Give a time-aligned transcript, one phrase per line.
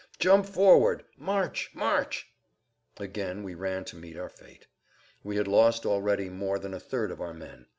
[0.17, 1.03] "Jump forward!
[1.15, 2.31] March, march!"
[2.97, 4.65] Again we ran to meet our fate.
[5.23, 7.67] We had lost already more than a third of our men.